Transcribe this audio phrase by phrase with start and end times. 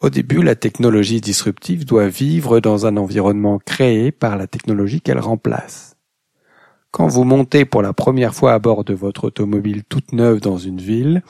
[0.00, 5.18] Au début, la technologie disruptive doit vivre dans un environnement créé par la technologie qu'elle
[5.18, 5.96] remplace.
[6.90, 10.58] Quand vous montez pour la première fois à bord de votre automobile toute neuve dans
[10.58, 11.22] une ville,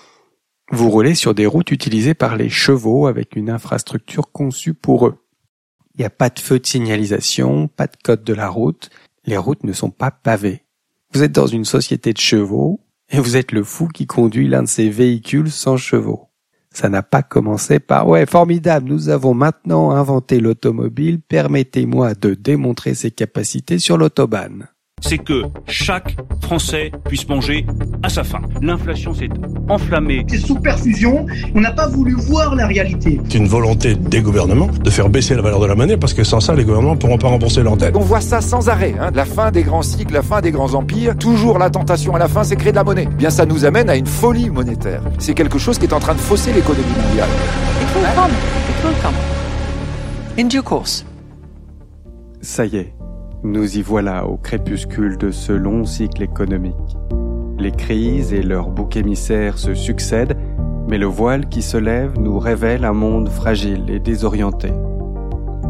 [0.72, 5.18] vous roulez sur des routes utilisées par les chevaux avec une infrastructure conçue pour eux.
[5.94, 8.90] Il n'y a pas de feu de signalisation, pas de code de la route,
[9.24, 10.64] les routes ne sont pas pavées.
[11.12, 12.80] Vous êtes dans une société de chevaux
[13.10, 16.28] et vous êtes le fou qui conduit l'un de ces véhicules sans chevaux.
[16.76, 22.92] Ça n'a pas commencé par ouais, formidable, nous avons maintenant inventé l'automobile, permettez-moi de démontrer
[22.92, 24.68] ses capacités sur l'autobahn
[25.02, 27.66] c'est que chaque Français puisse manger
[28.02, 28.40] à sa faim.
[28.62, 29.28] L'inflation s'est
[29.68, 30.24] enflammée.
[30.28, 33.20] C'est sous perfusion, on n'a pas voulu voir la réalité.
[33.28, 36.24] C'est une volonté des gouvernements de faire baisser la valeur de la monnaie parce que
[36.24, 37.94] sans ça, les gouvernements ne pourront pas rembourser leurs dettes.
[37.94, 39.10] On voit ça sans arrêt, hein.
[39.14, 41.16] la fin des grands cycles, la fin des grands empires.
[41.16, 43.06] Toujours la tentation à la fin, c'est créer de la monnaie.
[43.06, 45.02] Bien, ça nous amène à une folie monétaire.
[45.18, 47.28] C'est quelque chose qui est en train de fausser l'économie mondiale.
[47.82, 48.30] It will come.
[48.30, 49.14] It will come.
[50.38, 51.04] In due course.
[52.40, 52.92] Ça y est,
[53.42, 56.74] nous y voilà au crépuscule de ce long cycle économique.
[57.58, 60.36] Les crises et leurs boucs émissaires se succèdent,
[60.88, 64.72] mais le voile qui se lève nous révèle un monde fragile et désorienté.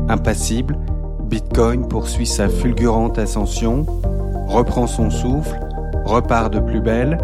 [0.09, 0.79] Impassible,
[1.25, 3.87] Bitcoin poursuit sa fulgurante ascension,
[4.47, 5.59] reprend son souffle,
[6.05, 7.19] repart de plus belle,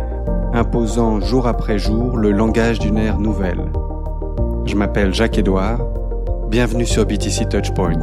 [0.52, 3.64] imposant jour après jour le langage d'une ère nouvelle.
[4.64, 5.80] Je m'appelle Jacques-Édouard,
[6.48, 8.00] bienvenue sur BTC Touchpoint.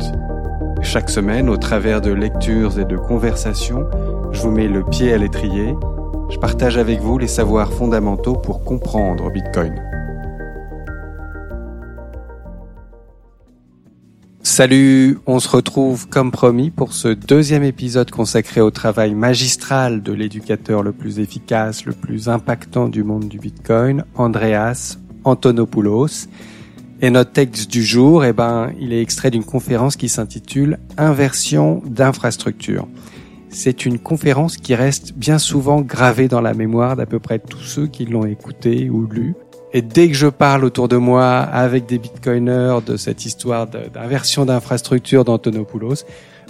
[0.81, 3.88] Chaque semaine, au travers de lectures et de conversations,
[4.31, 5.75] je vous mets le pied à l'étrier.
[6.30, 9.75] Je partage avec vous les savoirs fondamentaux pour comprendre Bitcoin.
[14.41, 20.13] Salut, on se retrouve comme promis pour ce deuxième épisode consacré au travail magistral de
[20.13, 26.27] l'éducateur le plus efficace, le plus impactant du monde du Bitcoin, Andreas Antonopoulos.
[27.02, 31.81] Et notre texte du jour, eh ben, il est extrait d'une conférence qui s'intitule Inversion
[31.86, 32.88] d'infrastructure.
[33.50, 37.62] C'est une conférence qui reste bien souvent gravée dans la mémoire d'à peu près tous
[37.62, 39.34] ceux qui l'ont écoutée ou lu.
[39.72, 44.45] Et dès que je parle autour de moi avec des bitcoiners de cette histoire d'inversion
[44.45, 46.03] d'infrastructure d'Antonopoulos,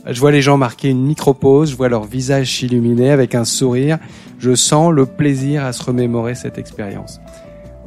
[0.07, 4.00] je vois les gens marquer une micro-pause, je vois leur visage s'illuminer avec un sourire,
[4.40, 7.19] je sens le plaisir à se remémorer cette expérience.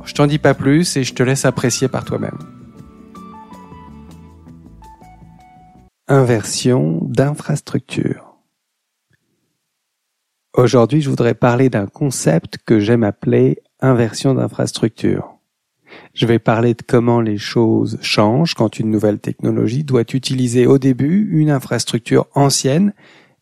[0.04, 2.38] Je t'en dis pas plus et je te laisse apprécier par toi-même.
[6.08, 8.36] Inversion d'infrastructure.
[10.54, 15.38] Aujourd'hui, je voudrais parler d'un concept que j'aime appeler inversion d'infrastructure.
[16.12, 20.78] Je vais parler de comment les choses changent quand une nouvelle technologie doit utiliser au
[20.78, 22.92] début une infrastructure ancienne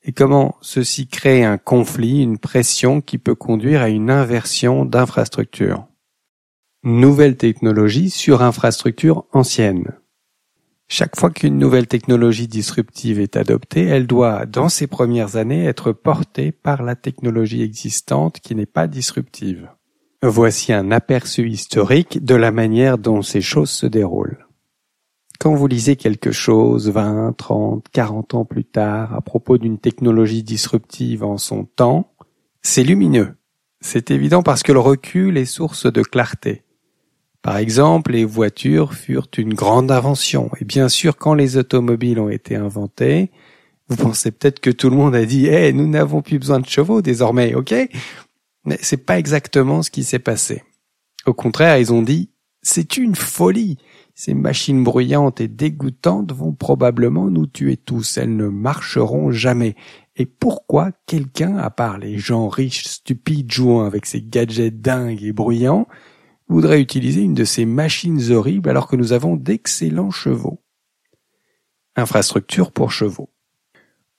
[0.04, 5.89] et comment ceci crée un conflit, une pression qui peut conduire à une inversion d'infrastructure.
[6.82, 9.98] Nouvelle technologie sur infrastructure ancienne.
[10.88, 15.92] Chaque fois qu'une nouvelle technologie disruptive est adoptée, elle doit, dans ses premières années, être
[15.92, 19.68] portée par la technologie existante qui n'est pas disruptive.
[20.22, 24.48] Voici un aperçu historique de la manière dont ces choses se déroulent.
[25.38, 30.42] Quand vous lisez quelque chose 20, 30, 40 ans plus tard à propos d'une technologie
[30.42, 32.14] disruptive en son temps,
[32.62, 33.36] c'est lumineux.
[33.82, 36.64] C'est évident parce que le recul est source de clarté.
[37.42, 40.50] Par exemple, les voitures furent une grande invention.
[40.60, 43.30] Et bien sûr, quand les automobiles ont été inventées,
[43.88, 46.66] vous pensez peut-être que tout le monde a dit, eh, nous n'avons plus besoin de
[46.66, 47.74] chevaux désormais, ok?
[48.64, 50.62] Mais c'est pas exactement ce qui s'est passé.
[51.26, 52.30] Au contraire, ils ont dit,
[52.62, 53.78] c'est une folie.
[54.14, 58.18] Ces machines bruyantes et dégoûtantes vont probablement nous tuer tous.
[58.18, 59.76] Elles ne marcheront jamais.
[60.14, 65.32] Et pourquoi quelqu'un, à part les gens riches, stupides, jouant avec ces gadgets dingues et
[65.32, 65.86] bruyants,
[66.50, 70.60] voudrait utiliser une de ces machines horribles alors que nous avons d'excellents chevaux.
[71.96, 73.30] Infrastructure pour chevaux.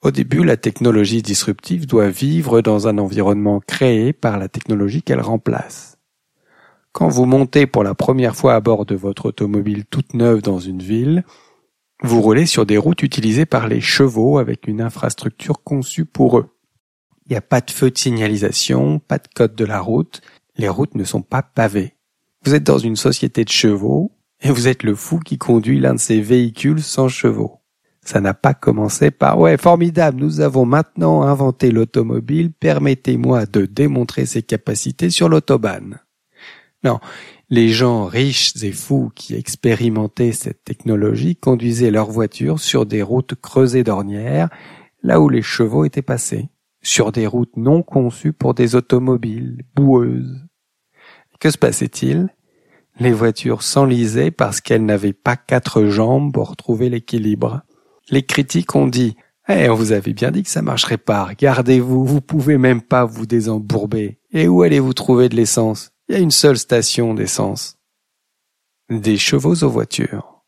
[0.01, 5.21] Au début, la technologie disruptive doit vivre dans un environnement créé par la technologie qu'elle
[5.21, 5.97] remplace.
[6.93, 10.59] Quand vous montez pour la première fois à bord de votre automobile toute neuve dans
[10.59, 11.23] une ville,
[12.01, 16.49] vous roulez sur des routes utilisées par les chevaux avec une infrastructure conçue pour eux.
[17.25, 20.21] Il n'y a pas de feu de signalisation, pas de code de la route,
[20.57, 21.95] les routes ne sont pas pavées.
[22.43, 24.11] Vous êtes dans une société de chevaux
[24.41, 27.59] et vous êtes le fou qui conduit l'un de ces véhicules sans chevaux.
[28.03, 34.25] Ça n'a pas commencé par ouais, formidable, nous avons maintenant inventé l'automobile, permettez-moi de démontrer
[34.25, 35.99] ses capacités sur l'autobahn.
[36.83, 36.99] Non,
[37.51, 43.35] les gens riches et fous qui expérimentaient cette technologie conduisaient leurs voitures sur des routes
[43.35, 44.49] creusées d'ornières,
[45.03, 46.49] là où les chevaux étaient passés,
[46.81, 50.41] sur des routes non conçues pour des automobiles, boueuses.
[51.41, 52.29] Que se passait-il?
[52.99, 57.63] Les voitures s'enlisaient parce qu'elles n'avaient pas quatre jambes pour trouver l'équilibre.
[58.11, 59.15] Les critiques ont dit
[59.49, 61.25] Eh, on vous avait bien dit que ça marcherait pas.
[61.25, 64.19] Regardez-vous, vous pouvez même pas vous désembourber.
[64.31, 65.91] Et où allez-vous trouver de l'essence?
[66.07, 67.79] Il y a une seule station d'essence.
[68.91, 70.43] Des chevaux aux voitures.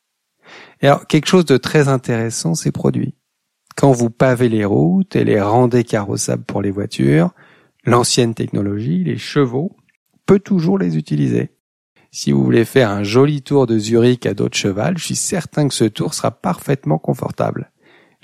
[0.82, 3.16] Et alors, quelque chose de très intéressant s'est produit.
[3.76, 7.32] Quand vous pavez les routes et les rendez carrossables pour les voitures,
[7.84, 9.76] l'ancienne technologie, les chevaux,
[10.26, 11.52] peut toujours les utiliser.
[12.12, 15.16] Si vous voulez faire un joli tour de Zurich à dos de cheval, je suis
[15.16, 17.72] certain que ce tour sera parfaitement confortable.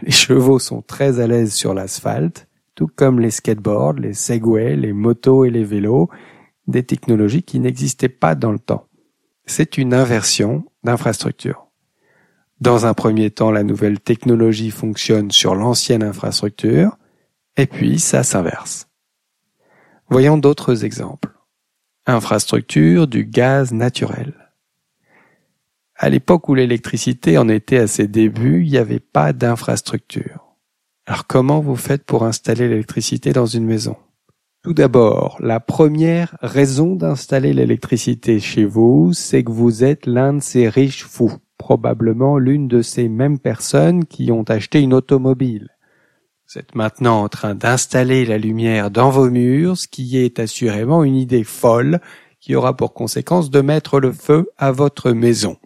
[0.02, 4.94] Les chevaux sont très à l'aise sur l'asphalte, tout comme les skateboards, les segways, les
[4.94, 6.10] motos et les vélos,
[6.68, 8.86] des technologies qui n'existaient pas dans le temps.
[9.46, 11.66] C'est une inversion d'infrastructure.
[12.62, 16.98] Dans un premier temps, la nouvelle technologie fonctionne sur l'ancienne infrastructure,
[17.58, 18.88] et puis ça s'inverse.
[20.10, 21.39] Voyons d'autres exemples.
[22.12, 24.34] Infrastructure du gaz naturel.
[25.96, 30.56] À l'époque où l'électricité en était à ses débuts, il n'y avait pas d'infrastructure.
[31.06, 33.96] Alors comment vous faites pour installer l'électricité dans une maison?
[34.64, 40.42] Tout d'abord, la première raison d'installer l'électricité chez vous, c'est que vous êtes l'un de
[40.42, 45.70] ces riches fous, probablement l'une de ces mêmes personnes qui ont acheté une automobile.
[46.52, 51.04] Vous êtes maintenant en train d'installer la lumière dans vos murs, ce qui est assurément
[51.04, 52.00] une idée folle
[52.40, 55.58] qui aura pour conséquence de mettre le feu à votre maison.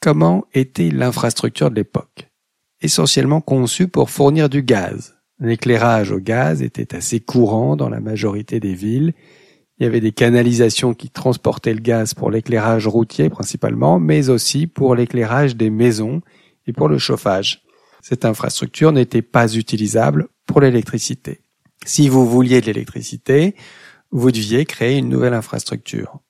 [0.00, 2.30] Comment était l'infrastructure de l'époque?
[2.80, 5.16] Essentiellement conçue pour fournir du gaz.
[5.40, 9.14] L'éclairage au gaz était assez courant dans la majorité des villes.
[9.78, 14.68] Il y avait des canalisations qui transportaient le gaz pour l'éclairage routier principalement, mais aussi
[14.68, 16.20] pour l'éclairage des maisons
[16.68, 17.64] et pour le chauffage
[18.02, 21.40] cette infrastructure n'était pas utilisable pour l'électricité.
[21.84, 23.54] Si vous vouliez de l'électricité,
[24.10, 26.20] vous deviez créer une nouvelle infrastructure.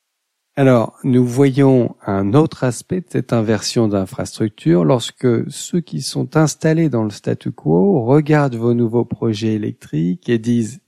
[0.56, 6.88] Alors, nous voyons un autre aspect de cette inversion d'infrastructure lorsque ceux qui sont installés
[6.88, 10.80] dans le statu quo regardent vos nouveaux projets électriques et disent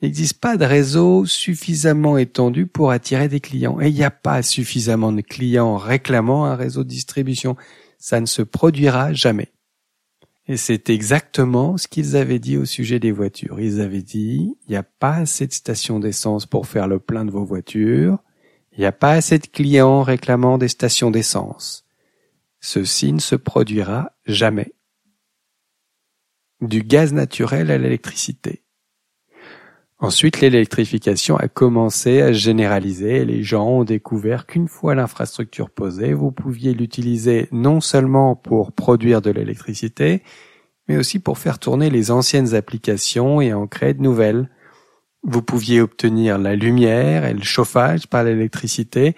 [0.00, 3.80] il n'existe pas de réseau suffisamment étendu pour attirer des clients.
[3.80, 7.56] Et il n'y a pas suffisamment de clients réclamant un réseau de distribution.
[7.98, 9.52] Ça ne se produira jamais.
[10.48, 13.60] Et c'est exactement ce qu'ils avaient dit au sujet des voitures.
[13.60, 17.26] Ils avaient dit, il n'y a pas assez de stations d'essence pour faire le plein
[17.26, 18.18] de vos voitures,
[18.72, 21.84] il n'y a pas assez de clients réclamant des stations d'essence.
[22.60, 24.72] Ceci ne se produira jamais.
[26.62, 28.62] Du gaz naturel à l'électricité.
[30.00, 35.70] Ensuite, l'électrification a commencé à se généraliser et les gens ont découvert qu'une fois l'infrastructure
[35.70, 40.22] posée, vous pouviez l'utiliser non seulement pour produire de l'électricité,
[40.86, 44.48] mais aussi pour faire tourner les anciennes applications et en créer de nouvelles.
[45.24, 49.16] Vous pouviez obtenir la lumière et le chauffage par l'électricité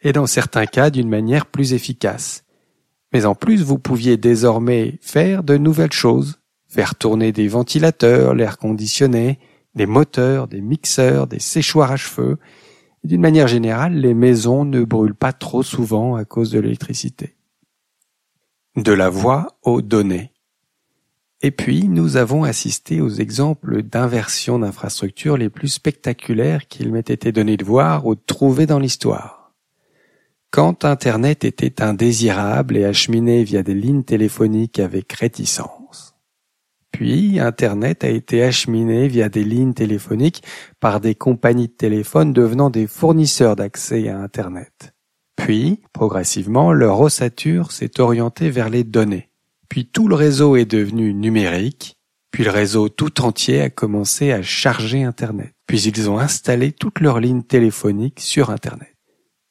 [0.00, 2.44] et dans certains cas d'une manière plus efficace.
[3.12, 8.58] Mais en plus, vous pouviez désormais faire de nouvelles choses, faire tourner des ventilateurs, l'air
[8.58, 9.40] conditionné,
[9.74, 12.38] des moteurs, des mixeurs, des séchoirs à cheveux.
[13.04, 17.36] D'une manière générale, les maisons ne brûlent pas trop souvent à cause de l'électricité.
[18.76, 20.32] De la voix aux données.
[21.42, 27.32] Et puis, nous avons assisté aux exemples d'inversion d'infrastructures les plus spectaculaires qu'il m'ait été
[27.32, 29.54] donné de voir ou de trouver dans l'histoire.
[30.50, 35.79] Quand Internet était indésirable et acheminé via des lignes téléphoniques avec réticence.
[36.90, 40.42] Puis, Internet a été acheminé via des lignes téléphoniques
[40.80, 44.92] par des compagnies de téléphone devenant des fournisseurs d'accès à Internet.
[45.36, 49.30] Puis, progressivement, leur ossature s'est orientée vers les données.
[49.70, 51.96] Puis tout le réseau est devenu numérique.
[52.32, 55.52] Puis le réseau tout entier a commencé à charger Internet.
[55.66, 58.94] Puis ils ont installé toutes leurs lignes téléphoniques sur Internet.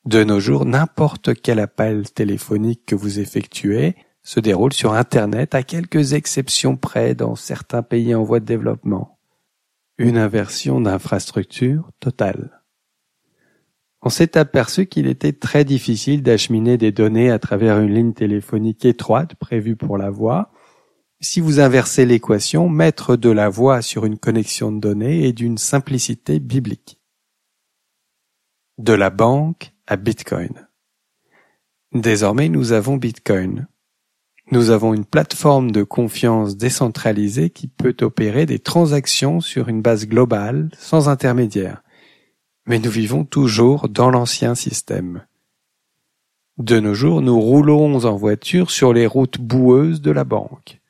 [0.06, 3.96] De nos jours, n'importe quel appel téléphonique que vous effectuez
[4.30, 9.18] se déroule sur Internet à quelques exceptions près dans certains pays en voie de développement.
[9.98, 12.62] Une inversion d'infrastructure totale.
[14.04, 18.86] On s'est aperçu qu'il était très difficile d'acheminer des données à travers une ligne téléphonique
[18.86, 20.52] étroite prévue pour la voix.
[21.22, 25.58] Si vous inversez l'équation, mettre de la voix sur une connexion de données est d'une
[25.58, 27.00] simplicité biblique.
[28.78, 30.68] De la banque à Bitcoin.
[31.94, 33.68] Désormais, nous avons Bitcoin,
[34.52, 40.08] nous avons une plateforme de confiance décentralisée qui peut opérer des transactions sur une base
[40.08, 41.84] globale sans intermédiaire.
[42.66, 45.24] Mais nous vivons toujours dans l'ancien système.
[46.58, 50.82] De nos jours, nous roulons en voiture sur les routes boueuses de la banque.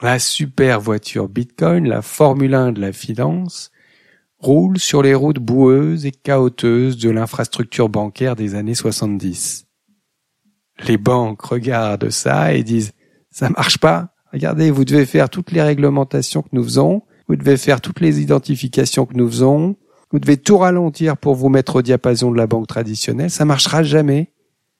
[0.00, 3.70] La super voiture Bitcoin, la Formule 1 de la finance,
[4.38, 9.66] roule sur les routes boueuses et chaoteuses de l'infrastructure bancaire des années 70.
[10.86, 12.92] Les banques regardent ça et disent
[13.30, 14.14] ça marche pas.
[14.32, 18.20] Regardez, vous devez faire toutes les réglementations que nous faisons, vous devez faire toutes les
[18.20, 19.76] identifications que nous faisons,
[20.10, 23.82] vous devez tout ralentir pour vous mettre au diapason de la banque traditionnelle, ça marchera
[23.82, 24.32] jamais.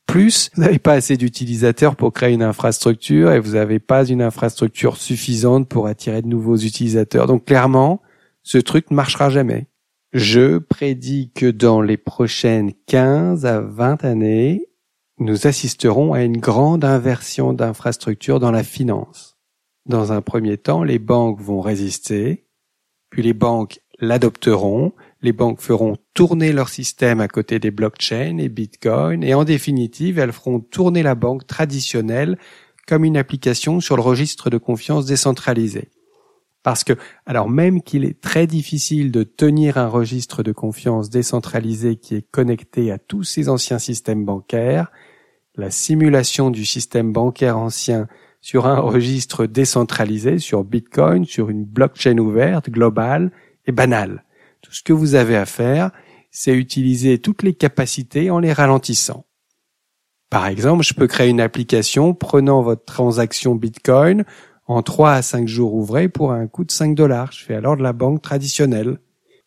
[0.06, 4.22] Plus, vous n'avez pas assez d'utilisateurs pour créer une infrastructure et vous n'avez pas une
[4.22, 7.26] infrastructure suffisante pour attirer de nouveaux utilisateurs.
[7.26, 8.02] Donc clairement,
[8.42, 9.66] ce truc ne marchera jamais.
[10.12, 14.68] Je prédis que dans les prochaines 15 à 20 années,
[15.18, 19.36] nous assisterons à une grande inversion d'infrastructures dans la finance.
[19.86, 22.46] Dans un premier temps, les banques vont résister,
[23.10, 24.92] puis les banques l'adopteront,
[25.22, 30.18] les banques feront tourner leur système à côté des blockchains et Bitcoin, et en définitive,
[30.18, 32.38] elles feront tourner la banque traditionnelle
[32.86, 35.90] comme une application sur le registre de confiance décentralisé.
[36.64, 36.94] Parce que,
[37.26, 42.26] alors même qu'il est très difficile de tenir un registre de confiance décentralisé qui est
[42.30, 44.90] connecté à tous ces anciens systèmes bancaires,
[45.56, 48.08] la simulation du système bancaire ancien
[48.40, 53.30] sur un registre décentralisé, sur Bitcoin, sur une blockchain ouverte, globale,
[53.66, 54.24] est banale.
[54.62, 55.90] Tout ce que vous avez à faire,
[56.30, 59.26] c'est utiliser toutes les capacités en les ralentissant.
[60.30, 64.24] Par exemple, je peux créer une application prenant votre transaction Bitcoin,
[64.66, 67.32] en 3 à 5 jours ouvrés pour un coût de 5 dollars.
[67.32, 68.98] Je fais alors de la banque traditionnelle.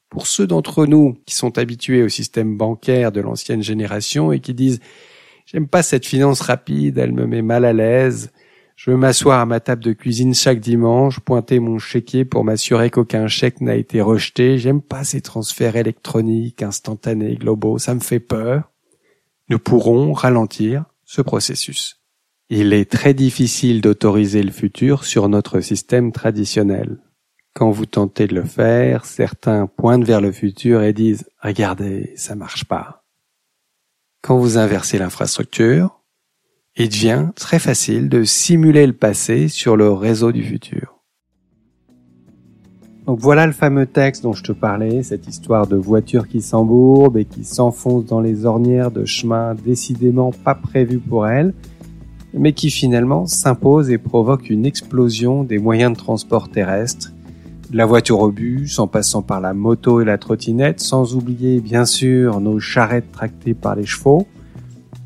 [0.10, 4.54] Pour ceux d'entre nous qui sont habitués au système bancaire de l'ancienne génération et qui
[4.54, 4.80] disent
[5.46, 8.32] J'aime pas cette finance rapide, elle me met mal à l'aise.
[8.76, 12.92] Je veux m'asseoir à ma table de cuisine chaque dimanche, pointer mon chéquier pour m'assurer
[12.92, 14.60] qu'aucun chèque n'a été rejeté.
[14.60, 18.72] J'aime pas ces transferts électroniques, instantanés, globaux, ça me fait peur.
[19.50, 21.97] Nous pourrons ralentir ce processus.
[22.50, 26.98] Il est très difficile d'autoriser le futur sur notre système traditionnel.
[27.54, 32.36] Quand vous tentez de le faire, certains pointent vers le futur et disent Regardez, ça
[32.36, 33.04] marche pas.
[34.22, 36.00] Quand vous inversez l'infrastructure,
[36.78, 41.02] il devient très facile de simuler le passé sur le réseau du futur.
[43.08, 47.18] Donc voilà le fameux texte dont je te parlais, cette histoire de voiture qui s'embourbe
[47.18, 51.54] et qui s'enfonce dans les ornières de chemins décidément pas prévus pour elle
[52.38, 57.12] mais qui finalement s'impose et provoque une explosion des moyens de transport terrestres,
[57.70, 61.60] de la voiture au bus, en passant par la moto et la trottinette, sans oublier
[61.60, 64.28] bien sûr nos charrettes tractées par les chevaux.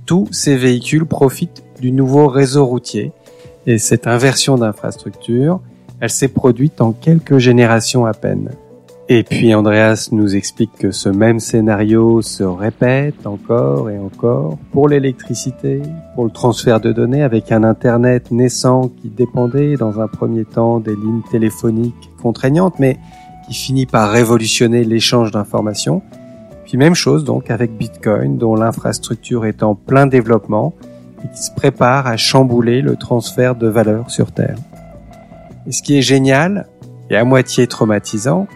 [0.06, 3.12] Tous ces véhicules profitent du nouveau réseau routier
[3.66, 5.60] et cette inversion d'infrastructure,
[6.00, 8.50] elle s'est produite en quelques générations à peine.
[9.10, 14.88] Et puis Andreas nous explique que ce même scénario se répète encore et encore pour
[14.88, 15.82] l'électricité,
[16.16, 20.80] pour le transfert de données avec un Internet naissant qui dépendait dans un premier temps
[20.80, 22.98] des lignes téléphoniques contraignantes, mais
[23.48, 26.02] qui finit par révolutionner l'échange d'informations.
[26.64, 30.74] Puis même chose donc avec Bitcoin, dont l'infrastructure est en plein développement
[31.26, 34.58] et qui se prépare à chambouler le transfert de valeur sur Terre.
[35.68, 36.68] Et ce qui est génial
[37.10, 38.48] et à moitié traumatisant,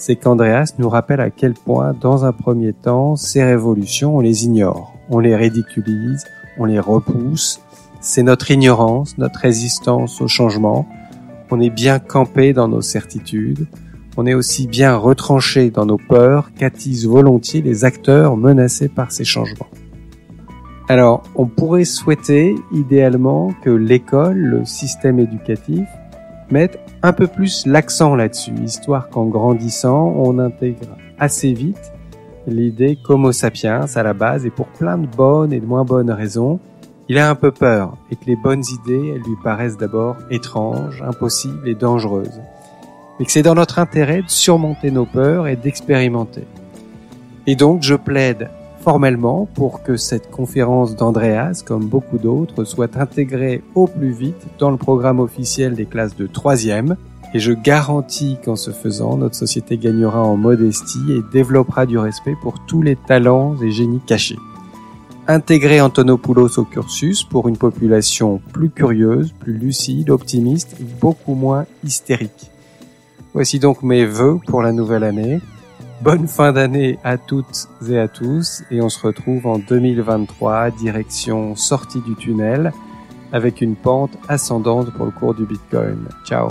[0.00, 4.46] c'est qu'Andreas nous rappelle à quel point, dans un premier temps, ces révolutions, on les
[4.46, 6.24] ignore, on les ridiculise,
[6.58, 7.60] on les repousse.
[8.00, 10.88] C'est notre ignorance, notre résistance au changement.
[11.50, 13.66] On est bien campé dans nos certitudes.
[14.16, 19.24] On est aussi bien retranché dans nos peurs qu'attisent volontiers les acteurs menacés par ces
[19.24, 19.68] changements.
[20.88, 25.86] Alors, on pourrait souhaiter, idéalement, que l'école, le système éducatif,
[26.50, 31.92] mettre un peu plus l'accent là-dessus, histoire qu'en grandissant, on intègre assez vite
[32.46, 36.10] l'idée qu'Homo sapiens, à la base, et pour plein de bonnes et de moins bonnes
[36.10, 36.58] raisons,
[37.08, 41.02] il a un peu peur et que les bonnes idées, elles lui paraissent d'abord étranges,
[41.02, 42.40] impossibles et dangereuses.
[43.18, 46.44] Et que c'est dans notre intérêt de surmonter nos peurs et d'expérimenter.
[47.46, 48.48] Et donc, je plaide
[48.80, 54.70] formellement pour que cette conférence d'Andreas, comme beaucoup d'autres, soit intégrée au plus vite dans
[54.70, 56.96] le programme officiel des classes de troisième.
[57.32, 62.34] Et je garantis qu'en ce faisant, notre société gagnera en modestie et développera du respect
[62.40, 64.38] pour tous les talents et génies cachés.
[65.28, 72.50] Intégrer Antonopoulos au cursus pour une population plus curieuse, plus lucide, optimiste beaucoup moins hystérique.
[73.32, 75.38] Voici donc mes vœux pour la nouvelle année.
[76.02, 81.54] Bonne fin d'année à toutes et à tous et on se retrouve en 2023 direction
[81.56, 82.72] sortie du tunnel
[83.32, 86.08] avec une pente ascendante pour le cours du Bitcoin.
[86.24, 86.48] Ciao